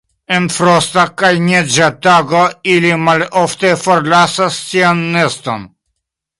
[0.35, 2.41] En frosta kaj neĝa tago
[2.77, 5.73] ili malofte forlasas sian neston.